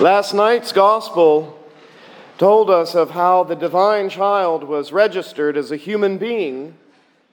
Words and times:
Last 0.00 0.34
night's 0.34 0.72
gospel 0.72 1.56
told 2.36 2.70
us 2.70 2.96
of 2.96 3.10
how 3.10 3.44
the 3.44 3.54
divine 3.54 4.08
child 4.08 4.64
was 4.64 4.92
registered 4.92 5.56
as 5.56 5.70
a 5.70 5.76
human 5.76 6.18
being 6.18 6.76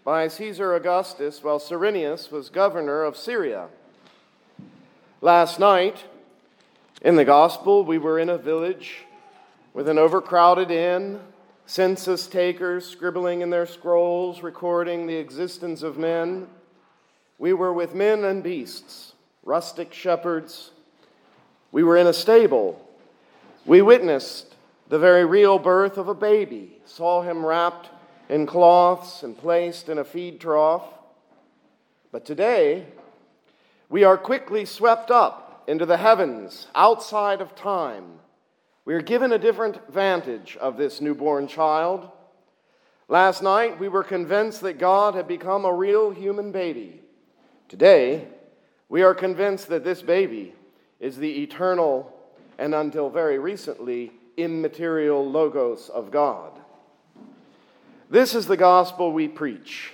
by 0.03 0.27
Caesar 0.27 0.75
Augustus 0.75 1.43
while 1.43 1.57
Cyrenius 1.57 2.29
was 2.31 2.49
governor 2.49 3.03
of 3.03 3.17
Syria. 3.17 3.69
Last 5.21 5.59
night, 5.59 6.03
in 7.01 7.15
the 7.15 7.25
gospel, 7.25 7.83
we 7.83 7.97
were 7.97 8.19
in 8.19 8.29
a 8.29 8.37
village 8.37 9.05
with 9.73 9.87
an 9.87 9.97
overcrowded 9.97 10.69
inn, 10.69 11.21
census 11.65 12.27
takers 12.27 12.85
scribbling 12.85 13.41
in 13.41 13.49
their 13.49 13.65
scrolls, 13.65 14.43
recording 14.43 15.07
the 15.07 15.15
existence 15.15 15.81
of 15.81 15.97
men. 15.97 16.45
We 17.39 17.53
were 17.53 17.73
with 17.73 17.95
men 17.95 18.23
and 18.25 18.43
beasts, 18.43 19.13
rustic 19.43 19.91
shepherds 19.91 20.71
we 21.71 21.83
were 21.83 21.97
in 21.97 22.07
a 22.07 22.13
stable. 22.13 22.85
We 23.65 23.81
witnessed 23.81 24.55
the 24.89 24.99
very 24.99 25.25
real 25.25 25.59
birth 25.59 25.97
of 25.97 26.07
a 26.07 26.15
baby, 26.15 26.79
saw 26.85 27.21
him 27.21 27.45
wrapped 27.45 27.89
in 28.27 28.45
cloths 28.45 29.23
and 29.23 29.37
placed 29.37 29.89
in 29.89 29.97
a 29.97 30.03
feed 30.03 30.39
trough. 30.39 30.83
But 32.11 32.25
today, 32.25 32.87
we 33.89 34.03
are 34.03 34.17
quickly 34.17 34.65
swept 34.65 35.11
up 35.11 35.63
into 35.67 35.85
the 35.85 35.97
heavens 35.97 36.67
outside 36.73 37.41
of 37.41 37.55
time. 37.55 38.19
We 38.85 38.95
are 38.95 39.01
given 39.01 39.31
a 39.31 39.37
different 39.37 39.79
vantage 39.91 40.57
of 40.57 40.77
this 40.77 41.01
newborn 41.01 41.47
child. 41.47 42.09
Last 43.07 43.43
night, 43.43 43.79
we 43.79 43.87
were 43.87 44.03
convinced 44.03 44.61
that 44.61 44.79
God 44.79 45.13
had 45.13 45.27
become 45.27 45.65
a 45.65 45.73
real 45.73 46.09
human 46.09 46.51
baby. 46.51 47.01
Today, 47.67 48.27
we 48.87 49.03
are 49.03 49.13
convinced 49.13 49.67
that 49.69 49.83
this 49.83 50.01
baby 50.01 50.55
is 50.99 51.17
the 51.17 51.43
eternal 51.43 52.13
and 52.57 52.75
until 52.75 53.09
very 53.09 53.39
recently 53.39 54.11
immaterial 54.37 55.29
Logos 55.29 55.89
of 55.89 56.11
God. 56.11 56.51
This 58.09 58.33
is 58.35 58.47
the 58.47 58.57
gospel 58.57 59.11
we 59.11 59.27
preach 59.27 59.93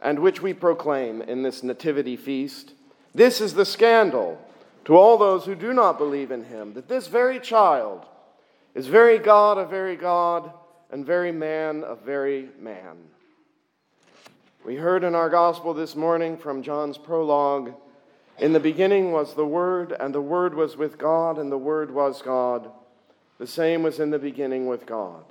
and 0.00 0.18
which 0.18 0.42
we 0.42 0.52
proclaim 0.52 1.22
in 1.22 1.42
this 1.42 1.62
Nativity 1.62 2.16
feast. 2.16 2.72
This 3.14 3.40
is 3.40 3.54
the 3.54 3.64
scandal 3.64 4.40
to 4.84 4.96
all 4.96 5.16
those 5.16 5.44
who 5.44 5.54
do 5.54 5.72
not 5.72 5.98
believe 5.98 6.30
in 6.30 6.44
him 6.44 6.74
that 6.74 6.88
this 6.88 7.06
very 7.06 7.38
child 7.38 8.06
is 8.74 8.86
very 8.86 9.18
God 9.18 9.58
of 9.58 9.70
very 9.70 9.96
God 9.96 10.52
and 10.90 11.06
very 11.06 11.32
man 11.32 11.84
of 11.84 12.02
very 12.02 12.48
man. 12.58 12.96
We 14.64 14.76
heard 14.76 15.04
in 15.04 15.14
our 15.14 15.28
gospel 15.28 15.74
this 15.74 15.96
morning 15.96 16.36
from 16.36 16.62
John's 16.62 16.98
prologue 16.98 17.74
in 18.38 18.52
the 18.52 18.60
beginning 18.60 19.12
was 19.12 19.34
the 19.34 19.46
Word, 19.46 19.94
and 19.98 20.14
the 20.14 20.20
Word 20.20 20.54
was 20.54 20.76
with 20.76 20.98
God, 20.98 21.38
and 21.38 21.52
the 21.52 21.58
Word 21.58 21.90
was 21.90 22.22
God. 22.22 22.70
The 23.38 23.46
same 23.46 23.82
was 23.82 24.00
in 24.00 24.10
the 24.10 24.18
beginning 24.18 24.66
with 24.66 24.86
God. 24.86 25.24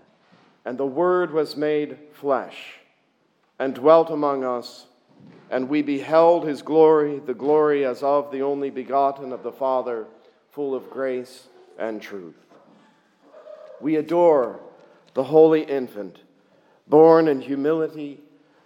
And 0.65 0.77
the 0.77 0.85
Word 0.85 1.31
was 1.31 1.55
made 1.55 1.97
flesh 2.13 2.79
and 3.59 3.73
dwelt 3.73 4.09
among 4.09 4.43
us, 4.43 4.85
and 5.49 5.67
we 5.67 5.81
beheld 5.81 6.47
his 6.47 6.61
glory, 6.61 7.19
the 7.19 7.33
glory 7.33 7.85
as 7.85 8.03
of 8.03 8.31
the 8.31 8.41
only 8.41 8.69
begotten 8.69 9.31
of 9.33 9.43
the 9.43 9.51
Father, 9.51 10.05
full 10.51 10.73
of 10.73 10.89
grace 10.89 11.47
and 11.77 12.01
truth. 12.01 12.35
We 13.79 13.95
adore 13.95 14.59
the 15.13 15.23
holy 15.23 15.63
infant, 15.63 16.19
born 16.87 17.27
in 17.27 17.41
humility 17.41 18.19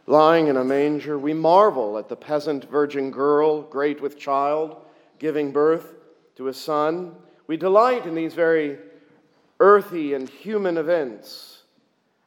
lying 0.08 0.48
in 0.48 0.58
a 0.58 0.64
manger, 0.64 1.18
we 1.18 1.34
marvel 1.34 1.98
at 1.98 2.10
the 2.10 2.16
peasant 2.16 2.70
virgin 2.70 3.12
girl, 3.12 3.62
great 3.64 4.02
with 4.02 4.20
child, 4.20 4.78
giving 5.20 5.52
birth 5.52 5.96
to 6.36 6.48
a 6.48 6.54
son. 6.54 7.16
We 7.48 7.58
delight 7.58 8.06
in 8.06 8.16
these 8.16 8.34
very 8.34 8.78
earthy 9.60 10.14
and 10.14 10.30
human 10.30 10.78
events. 10.78 11.64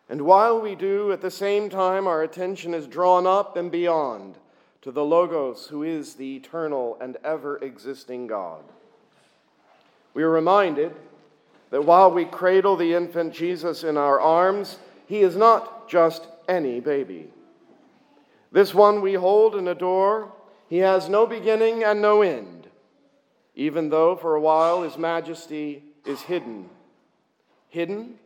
And 0.09 0.23
while 0.23 0.61
we 0.61 0.75
do, 0.75 1.13
at 1.13 1.21
the 1.21 1.31
same 1.31 1.69
time, 1.69 2.07
our 2.07 2.23
attention 2.23 2.73
is 2.73 2.87
drawn 2.87 3.27
up 3.27 3.57
and 3.57 3.71
beyond 3.71 4.37
to 4.83 4.91
the 4.91 5.05
Logos, 5.05 5.67
who 5.67 5.83
is 5.83 6.15
the 6.15 6.37
eternal 6.37 6.97
and 7.01 7.17
ever 7.23 7.59
existing 7.59 8.27
God. 8.27 8.63
We 10.15 10.23
are 10.23 10.31
reminded 10.31 10.95
that 11.71 11.85
while 11.85 12.11
we 12.11 12.25
cradle 12.25 12.77
the 12.77 12.95
infant 12.95 13.35
Jesus 13.35 13.85
in 13.85 13.97
our 13.97 14.19
arms, 14.19 14.79
he 15.07 15.21
is 15.21 15.37
not 15.37 15.89
just 15.89 16.27
any 16.49 16.81
baby. 16.81 17.29
This 18.51 18.75
one 18.75 19.01
we 19.01 19.15
hold 19.15 19.55
and 19.55 19.69
adore, 19.69 20.33
he 20.69 20.79
has 20.79 21.09
no 21.09 21.27
beginning 21.27 21.85
and 21.85 22.01
no 22.01 22.23
end, 22.23 22.69
even 23.55 23.91
though 23.91 24.17
for 24.17 24.35
a 24.35 24.41
while 24.41 24.83
his 24.83 24.97
majesty 24.97 25.83
is 26.05 26.23
hidden. 26.23 26.69
Hidden? 27.69 28.19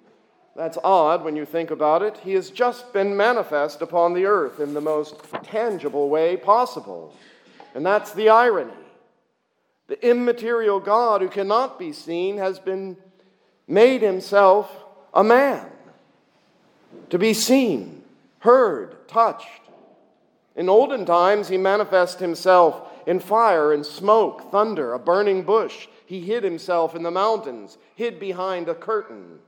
That's 0.54 0.78
odd 0.84 1.24
when 1.24 1.34
you 1.34 1.46
think 1.46 1.70
about 1.70 2.02
it. 2.02 2.18
He 2.18 2.34
has 2.34 2.50
just 2.50 2.92
been 2.92 3.16
manifest 3.16 3.80
upon 3.80 4.12
the 4.12 4.26
earth 4.26 4.60
in 4.60 4.74
the 4.74 4.80
most 4.80 5.16
tangible 5.44 6.08
way 6.08 6.36
possible. 6.36 7.14
And 7.74 7.86
that's 7.86 8.12
the 8.12 8.28
irony. 8.28 8.72
The 9.88 10.08
immaterial 10.08 10.78
God 10.78 11.22
who 11.22 11.28
cannot 11.28 11.78
be 11.78 11.92
seen 11.92 12.36
has 12.36 12.58
been 12.58 12.96
made 13.66 14.02
himself 14.02 14.70
a 15.14 15.24
man 15.24 15.66
to 17.10 17.18
be 17.18 17.34
seen, 17.34 18.02
heard, 18.40 19.08
touched. 19.08 19.61
In 20.54 20.68
olden 20.68 21.06
times, 21.06 21.48
he 21.48 21.56
manifested 21.56 22.20
himself 22.20 22.82
in 23.06 23.20
fire 23.20 23.72
and 23.72 23.84
smoke, 23.84 24.50
thunder, 24.50 24.92
a 24.92 24.98
burning 24.98 25.42
bush. 25.42 25.88
He 26.06 26.20
hid 26.20 26.44
himself 26.44 26.94
in 26.94 27.02
the 27.02 27.10
mountains, 27.10 27.78
hid 27.94 28.20
behind 28.20 28.68
a 28.68 28.74
curtain. 28.74 29.38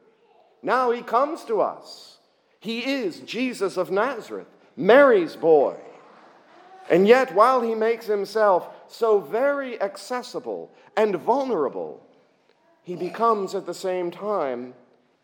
Now 0.62 0.90
he 0.90 1.02
comes 1.02 1.44
to 1.44 1.60
us. 1.60 2.18
He 2.58 2.80
is 2.80 3.20
Jesus 3.20 3.76
of 3.76 3.90
Nazareth, 3.90 4.48
Mary's 4.76 5.36
boy. 5.36 5.76
And 6.88 7.06
yet, 7.06 7.34
while 7.34 7.60
he 7.60 7.74
makes 7.74 8.06
himself 8.06 8.68
so 8.88 9.20
very 9.20 9.80
accessible 9.80 10.70
and 10.96 11.16
vulnerable, 11.16 12.02
he 12.82 12.96
becomes 12.96 13.54
at 13.54 13.66
the 13.66 13.74
same 13.74 14.10
time 14.10 14.74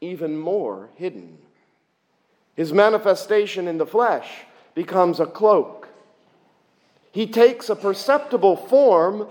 even 0.01 0.39
more 0.39 0.91
hidden. 0.95 1.39
His 2.55 2.73
manifestation 2.73 3.69
in 3.69 3.79
the 3.79 3.87
flesh 3.87 4.45
becomes 4.75 5.21
a 5.21 5.27
cloak. 5.27 5.89
He 7.13 7.27
takes 7.27 7.69
a 7.69 7.77
perceptible 7.77 8.57
form, 8.57 9.29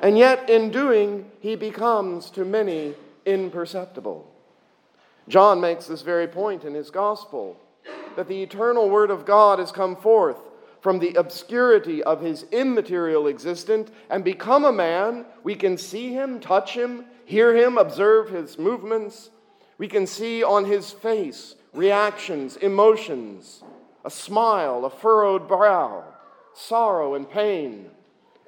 and 0.00 0.16
yet 0.16 0.48
in 0.48 0.70
doing, 0.70 1.30
he 1.40 1.54
becomes 1.54 2.30
to 2.30 2.44
many 2.44 2.94
imperceptible. 3.26 4.26
John 5.28 5.60
makes 5.60 5.86
this 5.86 6.02
very 6.02 6.26
point 6.26 6.64
in 6.64 6.74
his 6.74 6.90
gospel 6.90 7.56
that 8.16 8.26
the 8.26 8.42
eternal 8.42 8.90
Word 8.90 9.10
of 9.10 9.24
God 9.24 9.58
has 9.58 9.70
come 9.70 9.96
forth 9.96 10.36
from 10.80 10.98
the 10.98 11.14
obscurity 11.14 12.02
of 12.02 12.20
his 12.20 12.44
immaterial 12.50 13.26
existence 13.26 13.90
and 14.08 14.24
become 14.24 14.64
a 14.64 14.72
man. 14.72 15.26
We 15.44 15.54
can 15.54 15.76
see 15.76 16.12
him, 16.12 16.40
touch 16.40 16.74
him, 16.74 17.04
hear 17.26 17.54
him, 17.54 17.78
observe 17.78 18.30
his 18.30 18.58
movements. 18.58 19.30
We 19.78 19.88
can 19.88 20.06
see 20.06 20.42
on 20.42 20.64
his 20.64 20.90
face 20.90 21.54
reactions, 21.72 22.56
emotions, 22.56 23.62
a 24.04 24.10
smile, 24.10 24.84
a 24.84 24.90
furrowed 24.90 25.46
brow, 25.48 26.04
sorrow 26.54 27.14
and 27.14 27.28
pain, 27.28 27.90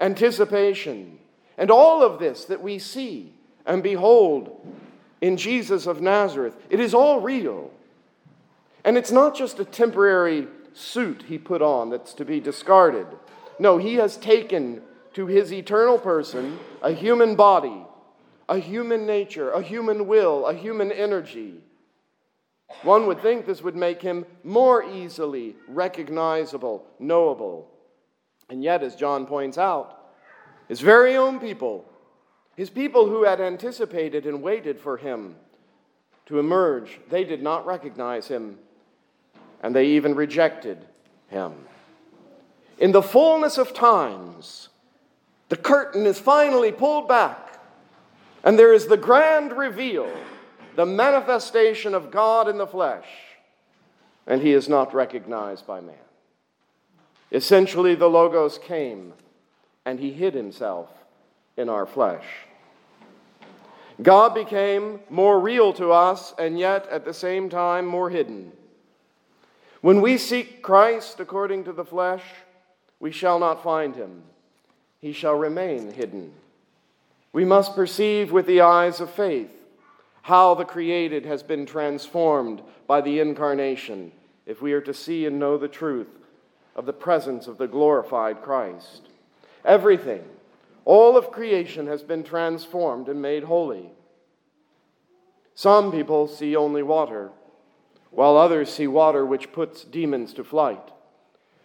anticipation, 0.00 1.19
and 1.58 1.70
all 1.70 2.02
of 2.02 2.19
this 2.19 2.44
that 2.46 2.62
we 2.62 2.78
see 2.78 3.32
and 3.66 3.82
behold 3.82 4.66
in 5.20 5.37
Jesus 5.37 5.87
of 5.87 6.00
Nazareth. 6.00 6.56
It 6.70 6.81
is 6.81 6.94
all 6.94 7.20
real. 7.20 7.70
And 8.84 8.96
it's 8.96 9.12
not 9.12 9.37
just 9.37 9.60
a 9.60 9.64
temporary 9.64 10.49
suit 10.72 11.25
he 11.28 11.38
put 11.38 11.62
on 11.62 11.90
that's 11.90 12.14
to 12.14 12.25
be 12.25 12.40
discarded. 12.40 13.06
No, 13.58 13.78
he 13.78 13.94
has 13.94 14.16
taken 14.16 14.82
to 15.14 15.26
his 15.26 15.52
eternal 15.52 15.99
person 15.99 16.58
a 16.81 16.93
human 16.93 17.37
body, 17.37 17.84
a 18.49 18.58
human 18.58 19.06
nature, 19.06 19.50
a 19.50 19.62
human 19.62 20.06
will, 20.06 20.46
a 20.46 20.54
human 20.54 20.90
energy 20.90 21.60
one 22.83 23.07
would 23.07 23.21
think 23.21 23.47
this 23.47 23.63
would 23.63 23.77
make 23.77 24.03
him 24.03 24.25
more 24.43 24.83
easily 24.83 25.57
recognizable, 25.69 26.85
knowable. 26.99 27.69
And 28.51 28.63
yet, 28.63 28.83
as 28.83 28.97
John 28.97 29.27
points 29.27 29.59
out, 29.59 29.99
his 30.69 30.81
very 30.81 31.17
own 31.17 31.39
people 31.39 31.85
His 32.57 32.71
people 32.71 33.09
who 33.09 33.25
had 33.25 33.41
anticipated 33.41 34.27
and 34.27 34.43
waited 34.43 34.79
for 34.79 34.97
him 34.97 35.37
to 36.27 36.39
emerge, 36.39 37.01
they 37.09 37.25
did 37.25 37.43
not 37.43 37.67
recognize 37.67 38.29
him, 38.29 38.59
and 39.63 39.75
they 39.75 39.87
even 39.87 40.15
rejected 40.15 40.79
him. 41.29 41.53
In 42.79 42.93
the 42.93 43.03
fullness 43.03 43.59
of 43.59 43.73
times, 43.73 44.69
the 45.49 45.57
curtain 45.57 46.07
is 46.07 46.19
finally 46.19 46.73
pulled 46.73 47.09
back, 47.09 47.59
and 48.45 48.59
there 48.59 48.73
is 48.73 48.87
the 48.87 48.97
grand 48.97 49.53
reveal, 49.53 50.11
the 50.77 50.87
manifestation 50.87 51.95
of 51.95 52.11
God 52.11 52.49
in 52.49 52.59
the 52.59 52.67
flesh, 52.67 53.07
and 54.27 54.41
he 54.41 54.53
is 54.53 54.69
not 54.69 54.95
recognized 54.95 55.67
by 55.67 55.81
man. 55.81 55.95
Essentially, 57.31 57.95
the 57.95 58.09
Logos 58.09 58.59
came 58.59 59.15
and 59.85 59.99
he 59.99 60.13
hid 60.13 60.35
himself 60.35 60.91
in 61.57 61.69
our 61.69 61.87
flesh. 61.87 62.25
God 64.03 64.35
became 64.35 65.01
more 65.11 65.41
real 65.41 65.73
to 65.75 65.93
us 65.93 66.35
and 66.39 66.59
yet 66.59 66.87
at 66.89 67.05
the 67.05 67.15
same 67.15 67.49
time 67.49 67.87
more 67.87 68.11
hidden. 68.11 68.53
When 69.81 70.01
we 70.01 70.19
seek 70.19 70.63
Christ 70.63 71.21
according 71.21 71.65
to 71.65 71.73
the 71.73 71.85
flesh, 71.85 72.23
we 73.01 73.11
shall 73.11 73.39
not 73.39 73.63
find 73.63 73.97
him. 73.97 74.23
He 75.01 75.13
shall 75.13 75.35
remain 75.35 75.93
hidden. 75.93 76.33
We 77.33 77.45
must 77.45 77.75
perceive 77.75 78.31
with 78.31 78.47
the 78.47 78.61
eyes 78.61 79.01
of 79.01 79.11
faith 79.11 79.51
how 80.23 80.55
the 80.55 80.65
created 80.65 81.27
has 81.27 81.43
been 81.43 81.67
transformed 81.67 82.63
by 82.87 83.01
the 83.01 83.19
incarnation 83.19 84.13
if 84.47 84.63
we 84.63 84.73
are 84.73 84.81
to 84.81 84.95
see 84.95 85.27
and 85.27 85.39
know 85.39 85.59
the 85.59 85.69
truth 85.69 86.09
of 86.77 86.87
the 86.87 86.93
presence 86.93 87.49
of 87.49 87.59
the 87.59 87.67
glorified 87.67 88.41
Christ. 88.41 89.09
Everything, 89.65 90.23
all 90.85 91.17
of 91.17 91.33
creation 91.33 91.87
has 91.89 92.03
been 92.03 92.23
transformed 92.23 93.09
and 93.09 93.21
made 93.21 93.45
holy. 93.45 93.91
Some 95.55 95.93
people 95.93 96.29
see 96.29 96.57
only 96.57 96.83
water 96.83 97.31
while 98.11 98.37
others 98.37 98.73
see 98.73 98.87
water 98.87 99.27
which 99.27 99.53
puts 99.53 99.85
demons 99.85 100.35
to 100.35 100.45
flight. 100.45 100.91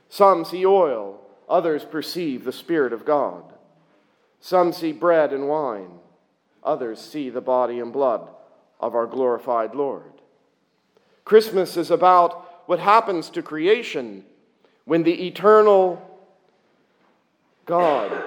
Some 0.09 0.45
see 0.45 0.65
oil, 0.65 1.21
others 1.47 1.83
perceive 1.83 2.43
the 2.43 2.51
Spirit 2.51 2.93
of 2.93 3.05
God. 3.05 3.43
Some 4.39 4.71
see 4.71 4.93
bread 4.93 5.33
and 5.33 5.47
wine, 5.47 5.99
others 6.63 6.99
see 6.99 7.29
the 7.29 7.41
body 7.41 7.79
and 7.79 7.91
blood 7.93 8.29
of 8.79 8.95
our 8.95 9.07
glorified 9.07 9.75
Lord. 9.75 10.11
Christmas 11.25 11.77
is 11.77 11.91
about 11.91 12.67
what 12.67 12.79
happens 12.79 13.29
to 13.31 13.41
creation 13.41 14.23
when 14.85 15.03
the 15.03 15.27
eternal 15.27 16.01
God 17.65 18.23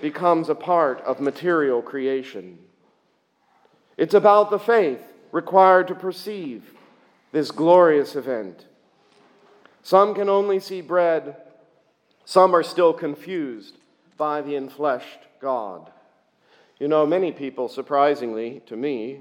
becomes 0.00 0.48
a 0.48 0.54
part 0.54 1.00
of 1.02 1.20
material 1.20 1.82
creation. 1.82 2.58
It's 3.96 4.14
about 4.14 4.50
the 4.50 4.58
faith 4.58 5.02
required 5.30 5.88
to 5.88 5.94
perceive 5.94 6.72
this 7.32 7.50
glorious 7.50 8.16
event. 8.16 8.66
Some 9.82 10.14
can 10.14 10.28
only 10.28 10.58
see 10.58 10.80
bread, 10.80 11.36
some 12.24 12.54
are 12.54 12.62
still 12.62 12.92
confused 12.92 13.76
by 14.16 14.42
the 14.42 14.52
enfleshed 14.52 15.26
God. 15.40 15.90
You 16.78 16.88
know, 16.88 17.06
many 17.06 17.30
people, 17.30 17.68
surprisingly 17.68 18.62
to 18.66 18.76
me, 18.76 19.20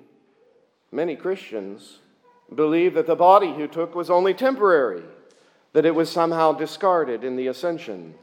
many 0.91 1.15
Christians, 1.15 2.00
believe 2.53 2.94
that 2.95 3.07
the 3.07 3.15
body 3.15 3.53
he 3.53 3.68
took 3.68 3.95
was 3.95 4.09
only 4.09 4.33
temporary, 4.33 5.03
that 5.74 5.86
it 5.86 5.95
was 5.95 6.09
somehow 6.09 6.51
discarded 6.51 7.24
in 7.24 7.36
the 7.36 7.47
ascension, 7.47 8.15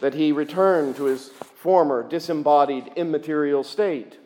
that 0.00 0.14
he 0.14 0.32
returned 0.32 0.96
to 0.96 1.04
his 1.04 1.28
former 1.28 2.02
disembodied 2.02 2.90
immaterial 2.96 3.64
state. 3.64 4.18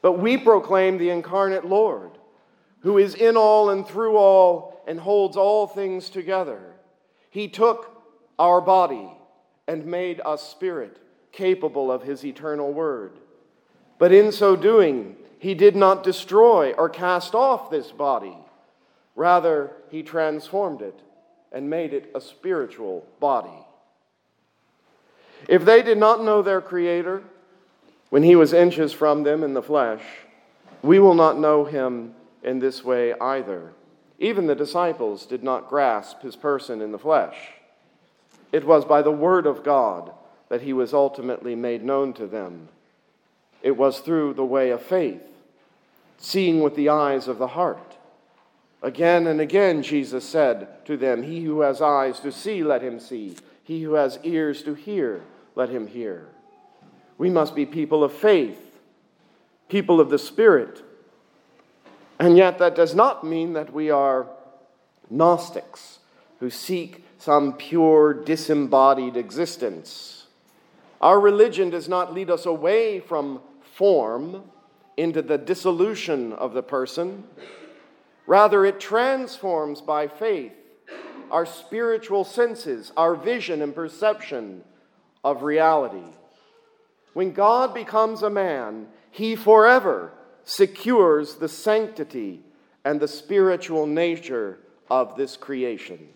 But 0.00 0.12
we 0.12 0.36
proclaim 0.36 0.98
the 0.98 1.10
incarnate 1.10 1.64
Lord 1.64 2.10
who 2.82 2.98
is 2.98 3.14
in 3.14 3.36
all 3.36 3.70
and 3.70 3.86
through 3.86 4.16
all 4.16 4.82
and 4.86 4.98
holds 4.98 5.36
all 5.36 5.66
things 5.66 6.10
together. 6.10 6.60
He 7.30 7.48
took 7.48 8.02
our 8.38 8.60
body 8.60 9.08
and 9.68 9.86
made 9.86 10.20
us 10.24 10.42
spirit, 10.42 10.98
capable 11.30 11.90
of 11.92 12.02
his 12.02 12.24
eternal 12.24 12.72
word. 12.72 13.12
But 14.02 14.10
in 14.10 14.32
so 14.32 14.56
doing, 14.56 15.14
he 15.38 15.54
did 15.54 15.76
not 15.76 16.02
destroy 16.02 16.72
or 16.72 16.88
cast 16.88 17.36
off 17.36 17.70
this 17.70 17.92
body. 17.92 18.36
Rather, 19.14 19.70
he 19.92 20.02
transformed 20.02 20.82
it 20.82 20.98
and 21.52 21.70
made 21.70 21.94
it 21.94 22.10
a 22.12 22.20
spiritual 22.20 23.06
body. 23.20 23.64
If 25.48 25.64
they 25.64 25.82
did 25.82 25.98
not 25.98 26.24
know 26.24 26.42
their 26.42 26.60
Creator 26.60 27.22
when 28.10 28.24
he 28.24 28.34
was 28.34 28.52
inches 28.52 28.92
from 28.92 29.22
them 29.22 29.44
in 29.44 29.54
the 29.54 29.62
flesh, 29.62 30.02
we 30.82 30.98
will 30.98 31.14
not 31.14 31.38
know 31.38 31.64
him 31.64 32.16
in 32.42 32.58
this 32.58 32.82
way 32.82 33.14
either. 33.20 33.72
Even 34.18 34.48
the 34.48 34.56
disciples 34.56 35.26
did 35.26 35.44
not 35.44 35.68
grasp 35.68 36.22
his 36.22 36.34
person 36.34 36.82
in 36.82 36.90
the 36.90 36.98
flesh. 36.98 37.36
It 38.50 38.66
was 38.66 38.84
by 38.84 39.00
the 39.00 39.12
word 39.12 39.46
of 39.46 39.62
God 39.62 40.10
that 40.48 40.62
he 40.62 40.72
was 40.72 40.92
ultimately 40.92 41.54
made 41.54 41.84
known 41.84 42.12
to 42.14 42.26
them. 42.26 42.68
It 43.62 43.76
was 43.76 44.00
through 44.00 44.34
the 44.34 44.44
way 44.44 44.70
of 44.70 44.82
faith, 44.82 45.22
seeing 46.18 46.60
with 46.60 46.74
the 46.74 46.88
eyes 46.88 47.28
of 47.28 47.38
the 47.38 47.48
heart. 47.48 47.96
Again 48.82 49.26
and 49.26 49.40
again, 49.40 49.82
Jesus 49.82 50.28
said 50.28 50.84
to 50.86 50.96
them, 50.96 51.22
He 51.22 51.42
who 51.44 51.60
has 51.60 51.80
eyes 51.80 52.18
to 52.20 52.32
see, 52.32 52.64
let 52.64 52.82
him 52.82 52.98
see. 52.98 53.36
He 53.62 53.82
who 53.82 53.94
has 53.94 54.18
ears 54.24 54.62
to 54.64 54.74
hear, 54.74 55.22
let 55.54 55.68
him 55.68 55.86
hear. 55.86 56.26
We 57.16 57.30
must 57.30 57.54
be 57.54 57.64
people 57.64 58.02
of 58.02 58.12
faith, 58.12 58.80
people 59.68 60.00
of 60.00 60.10
the 60.10 60.18
Spirit 60.18 60.82
and 62.22 62.36
yet, 62.36 62.58
that 62.58 62.76
does 62.76 62.94
not 62.94 63.24
mean 63.24 63.54
that 63.54 63.72
we 63.72 63.90
are 63.90 64.28
Gnostics 65.10 65.98
who 66.38 66.50
seek 66.50 67.04
some 67.18 67.52
pure, 67.54 68.14
disembodied 68.14 69.16
existence. 69.16 70.28
Our 71.00 71.18
religion 71.18 71.68
does 71.68 71.88
not 71.88 72.14
lead 72.14 72.30
us 72.30 72.46
away 72.46 73.00
from 73.00 73.40
form 73.72 74.44
into 74.96 75.22
the 75.22 75.38
dissolution 75.38 76.32
of 76.34 76.52
the 76.52 76.62
person. 76.62 77.24
Rather, 78.26 78.64
it 78.64 78.78
transforms 78.78 79.80
by 79.80 80.06
faith 80.06 80.52
our 81.30 81.46
spiritual 81.46 82.24
senses, 82.24 82.92
our 82.96 83.14
vision 83.14 83.62
and 83.62 83.74
perception 83.74 84.62
of 85.24 85.42
reality. 85.42 86.04
When 87.14 87.32
God 87.32 87.72
becomes 87.72 88.22
a 88.22 88.30
man, 88.30 88.88
he 89.10 89.34
forever 89.34 90.12
secures 90.44 91.36
the 91.36 91.48
sanctity 91.48 92.42
and 92.84 93.00
the 93.00 93.08
spiritual 93.08 93.86
nature 93.86 94.58
of 94.90 95.16
this 95.16 95.36
creation. 95.36 96.08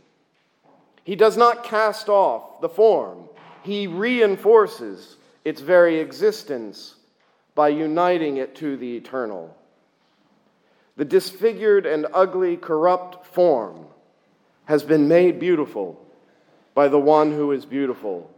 He 1.04 1.16
does 1.16 1.36
not 1.36 1.64
cast 1.64 2.08
off 2.08 2.60
the 2.60 2.68
form, 2.68 3.28
he 3.62 3.86
reinforces 3.86 5.16
its 5.44 5.60
very 5.60 5.98
existence 6.00 6.96
by 7.56 7.70
uniting 7.70 8.36
it 8.36 8.54
to 8.54 8.76
the 8.76 8.96
eternal. 8.96 9.56
The 10.96 11.04
disfigured 11.04 11.86
and 11.86 12.06
ugly, 12.12 12.56
corrupt 12.56 13.26
form 13.26 13.86
has 14.66 14.84
been 14.84 15.08
made 15.08 15.40
beautiful 15.40 16.00
by 16.74 16.88
the 16.88 17.00
one 17.00 17.32
who 17.32 17.50
is 17.52 17.64
beautiful 17.64 18.30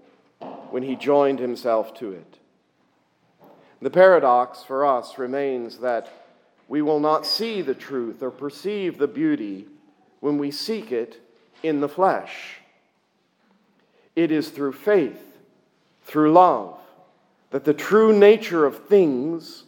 when 0.70 0.84
he 0.84 0.94
joined 0.94 1.40
himself 1.40 1.94
to 1.94 2.12
it. 2.12 2.38
The 3.82 3.90
paradox 3.90 4.62
for 4.62 4.86
us 4.86 5.18
remains 5.18 5.78
that 5.78 6.10
we 6.68 6.80
will 6.80 7.00
not 7.00 7.26
see 7.26 7.60
the 7.60 7.74
truth 7.74 8.22
or 8.22 8.30
perceive 8.30 8.98
the 8.98 9.08
beauty 9.08 9.66
when 10.20 10.38
we 10.38 10.52
seek 10.52 10.92
it 10.92 11.20
in 11.62 11.80
the 11.80 11.88
flesh. 11.88 12.60
It 14.14 14.30
is 14.30 14.50
through 14.50 14.72
faith, 14.72 15.20
through 16.04 16.32
love, 16.32 16.77
that 17.50 17.64
the 17.64 17.74
true 17.74 18.16
nature 18.16 18.66
of 18.66 18.86
things 18.86 19.64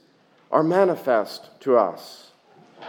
are 0.50 0.62
manifest 0.62 1.50
to 1.60 1.76
us, 1.76 2.32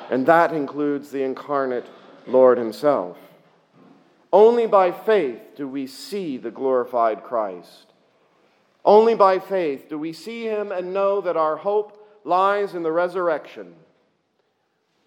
and 0.09 0.25
that 0.25 0.53
includes 0.53 1.11
the 1.11 1.23
incarnate 1.23 1.85
Lord 2.27 2.57
Himself. 2.57 3.17
Only 4.33 4.65
by 4.65 4.91
faith 4.91 5.41
do 5.55 5.67
we 5.67 5.87
see 5.87 6.37
the 6.37 6.51
glorified 6.51 7.23
Christ. 7.23 7.91
Only 8.83 9.13
by 9.13 9.39
faith 9.39 9.89
do 9.89 9.97
we 9.97 10.13
see 10.13 10.45
him 10.45 10.71
and 10.71 10.93
know 10.93 11.21
that 11.21 11.37
our 11.37 11.57
hope 11.57 11.97
lies 12.23 12.73
in 12.73 12.83
the 12.83 12.91
resurrection, 12.91 13.75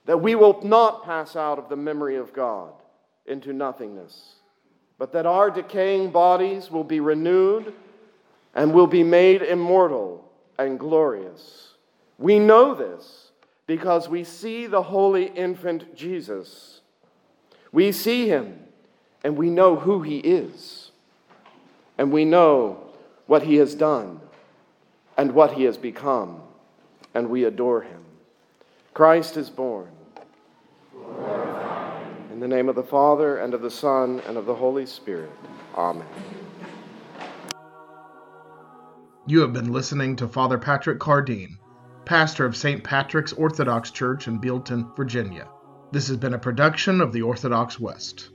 that 0.05 0.21
we 0.21 0.35
will 0.35 0.61
not 0.63 1.05
pass 1.05 1.35
out 1.35 1.59
of 1.59 1.69
the 1.69 1.77
memory 1.77 2.17
of 2.17 2.33
God 2.33 2.73
into 3.27 3.53
nothingness, 3.53 4.35
but 4.99 5.13
that 5.13 5.27
our 5.27 5.51
decaying 5.51 6.11
bodies 6.11 6.71
will 6.71 6.85
be 6.85 7.01
renewed 7.01 7.73
and 8.55 8.73
will 8.73 8.87
be 8.87 9.03
made 9.03 9.43
immortal 9.43 10.31
and 10.59 10.79
glorious. 10.79 11.75
We 12.19 12.39
know 12.39 12.75
this 12.75 13.31
because 13.67 14.09
we 14.09 14.25
see 14.25 14.67
the 14.67 14.83
holy 14.83 15.27
infant 15.27 15.97
Jesus. 15.97 16.81
We 17.73 17.93
see 17.93 18.29
him 18.29 18.59
and 19.23 19.37
we 19.37 19.51
know 19.51 19.77
who 19.77 20.03
he 20.03 20.19
is. 20.19 20.91
And 21.99 22.13
we 22.13 22.25
know 22.25 22.83
what 23.27 23.43
he 23.43 23.57
has 23.57 23.75
done. 23.75 24.21
and 25.17 25.33
what 25.33 25.53
he 25.53 25.65
has 25.65 25.77
become, 25.77 26.41
and 27.15 27.29
we 27.29 27.45
adore 27.45 27.83
him. 27.83 28.05
Christ 28.93 29.37
is 29.37 29.51
born. 29.51 29.89
In 32.33 32.41
the 32.41 32.49
name 32.49 32.69
of 32.69 32.75
the 32.75 32.83
Father, 32.83 33.39
and 33.39 33.55
of 33.55 33.63
the 33.63 33.71
Son, 33.71 34.21
and 34.27 34.37
of 34.37 34.47
the 34.47 34.55
Holy 34.55 34.87
Spirit. 34.87 35.31
Amen. 35.77 36.07
You 39.27 39.41
have 39.41 39.55
been 39.55 39.73
listening 39.73 40.17
to 40.17 40.29
Father 40.29 40.59
Patrick 40.59 40.99
Cardine, 40.99 41.57
pastor 42.05 42.45
of 42.45 42.55
St. 42.55 42.85
Patrick's 42.85 43.33
Orthodox 43.33 43.91
Church 43.91 44.29
in 44.29 44.39
Bealeton, 44.39 44.95
Virginia. 44.95 45.49
This 45.93 46.09
has 46.09 46.19
been 46.19 46.35
a 46.35 46.39
production 46.39 47.01
of 47.01 47.11
the 47.11 47.23
Orthodox 47.23 47.81
West. 47.81 48.29